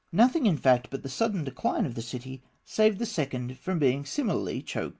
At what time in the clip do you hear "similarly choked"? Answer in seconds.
4.03-4.69